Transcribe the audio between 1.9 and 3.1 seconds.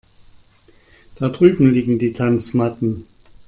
die Tanzmatten.